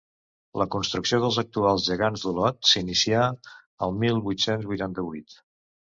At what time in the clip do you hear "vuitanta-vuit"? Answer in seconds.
4.73-5.43